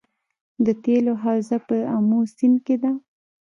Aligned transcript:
د 0.65 0.67
تیلو 0.83 1.13
حوزه 1.23 1.57
په 1.67 1.75
امو 1.95 2.19
سیند 2.35 2.57
کې 2.65 2.75
ده 2.83 2.91